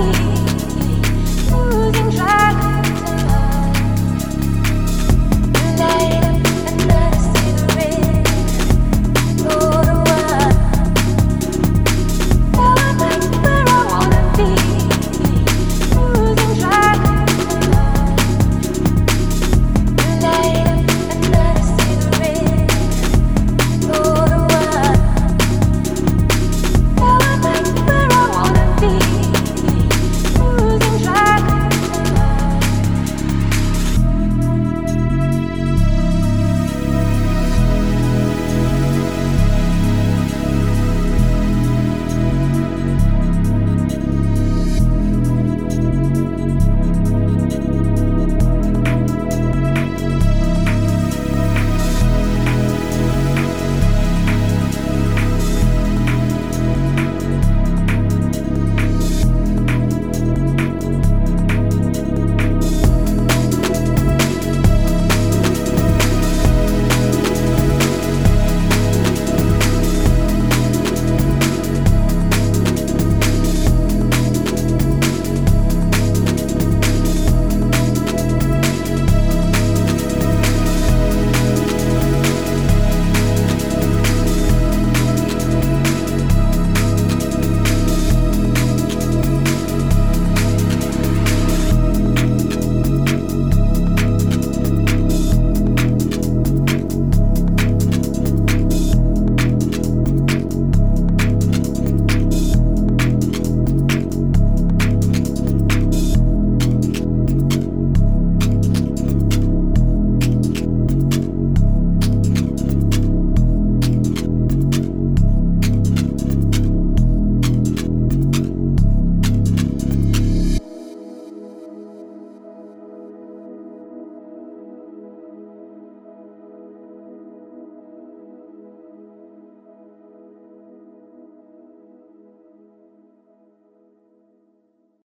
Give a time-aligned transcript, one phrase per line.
[0.00, 0.29] you.